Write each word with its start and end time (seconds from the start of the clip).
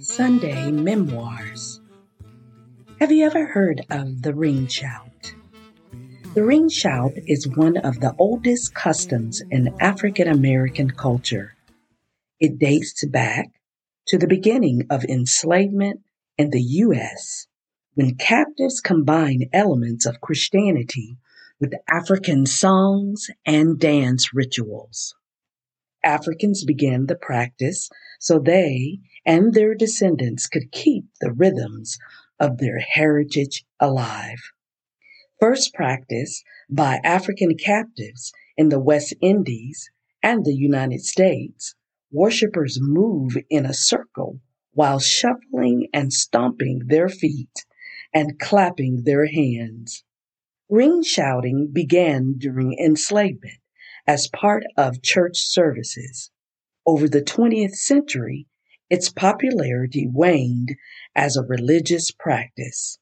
Sunday 0.00 0.70
Memoirs. 0.70 1.80
Have 3.00 3.12
you 3.12 3.24
ever 3.26 3.46
heard 3.46 3.84
of 3.90 4.22
the 4.22 4.34
ring 4.34 4.66
shout? 4.66 5.34
The 6.34 6.44
ring 6.44 6.68
shout 6.68 7.12
is 7.26 7.48
one 7.48 7.76
of 7.78 8.00
the 8.00 8.14
oldest 8.18 8.74
customs 8.74 9.42
in 9.50 9.74
African 9.80 10.28
American 10.28 10.90
culture. 10.90 11.56
It 12.38 12.58
dates 12.58 13.04
back 13.06 13.48
to 14.08 14.18
the 14.18 14.26
beginning 14.26 14.86
of 14.90 15.04
enslavement 15.04 16.00
in 16.38 16.50
the 16.50 16.62
U.S. 16.62 17.46
when 17.94 18.16
captives 18.16 18.80
combined 18.80 19.46
elements 19.52 20.06
of 20.06 20.20
Christianity 20.20 21.16
with 21.60 21.74
African 21.88 22.46
songs 22.46 23.28
and 23.44 23.78
dance 23.78 24.32
rituals. 24.32 25.14
Africans 26.02 26.64
began 26.64 27.06
the 27.06 27.16
practice 27.16 27.90
so 28.18 28.38
they 28.38 28.98
and 29.24 29.52
their 29.52 29.74
descendants 29.74 30.46
could 30.46 30.72
keep 30.72 31.04
the 31.20 31.32
rhythms 31.32 31.98
of 32.38 32.58
their 32.58 32.78
heritage 32.78 33.64
alive. 33.78 34.38
First 35.38 35.74
practiced 35.74 36.44
by 36.68 37.00
African 37.02 37.56
captives 37.56 38.32
in 38.56 38.68
the 38.68 38.80
West 38.80 39.14
Indies 39.20 39.90
and 40.22 40.44
the 40.44 40.54
United 40.54 41.00
States, 41.00 41.74
worshippers 42.12 42.78
move 42.80 43.36
in 43.48 43.64
a 43.64 43.74
circle 43.74 44.40
while 44.72 44.98
shuffling 44.98 45.88
and 45.92 46.12
stomping 46.12 46.82
their 46.86 47.08
feet 47.08 47.64
and 48.12 48.38
clapping 48.38 49.02
their 49.04 49.26
hands. 49.26 50.04
Ring 50.68 51.02
shouting 51.02 51.70
began 51.72 52.36
during 52.38 52.74
enslavement 52.78 53.60
as 54.06 54.28
part 54.28 54.64
of 54.76 55.02
church 55.02 55.38
services. 55.38 56.30
Over 56.86 57.08
the 57.08 57.22
20th 57.22 57.74
century, 57.74 58.46
its 58.88 59.10
popularity 59.10 60.08
waned 60.10 60.74
as 61.14 61.36
a 61.36 61.44
religious 61.44 62.10
practice. 62.10 62.98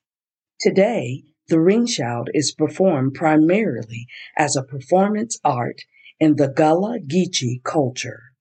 Today, 0.61 1.25
the 1.49 1.61
ring 1.61 1.87
shout 1.87 2.29
is 2.35 2.53
performed 2.53 3.15
primarily 3.15 4.07
as 4.37 4.55
a 4.55 4.63
performance 4.63 5.39
art 5.43 5.83
in 6.21 6.37
the 6.37 6.49
Gullah 6.49 6.99
Geechee 7.01 7.63
culture. 7.65 8.33